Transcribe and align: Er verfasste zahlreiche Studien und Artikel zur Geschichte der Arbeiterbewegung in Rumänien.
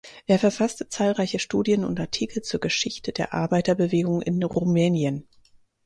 Er 0.25 0.39
verfasste 0.39 0.89
zahlreiche 0.89 1.37
Studien 1.37 1.85
und 1.85 1.99
Artikel 1.99 2.41
zur 2.41 2.59
Geschichte 2.59 3.11
der 3.11 3.35
Arbeiterbewegung 3.35 4.23
in 4.23 4.41
Rumänien. 4.41 5.27